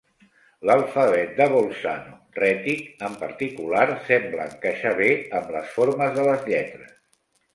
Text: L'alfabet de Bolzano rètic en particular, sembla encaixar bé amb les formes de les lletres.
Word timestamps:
L'alfabet 0.67 1.33
de 1.39 1.45
Bolzano 1.55 2.15
rètic 2.37 3.03
en 3.09 3.19
particular, 3.25 3.85
sembla 4.09 4.49
encaixar 4.53 4.95
bé 5.03 5.11
amb 5.41 5.55
les 5.57 5.69
formes 5.75 6.17
de 6.19 6.25
les 6.31 6.49
lletres. 6.55 6.99